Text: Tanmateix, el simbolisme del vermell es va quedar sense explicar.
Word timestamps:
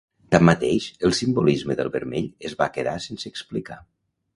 Tanmateix, 0.35 0.87
el 1.09 1.13
simbolisme 1.19 1.77
del 1.83 1.95
vermell 1.99 2.33
es 2.51 2.59
va 2.65 2.73
quedar 2.79 3.01
sense 3.09 3.35
explicar. 3.37 3.85